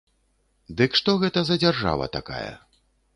Дык 0.79 0.95
што 0.99 1.13
гэта 1.23 1.43
за 1.49 1.57
дзяржава 1.65 2.09
такая? 2.17 2.49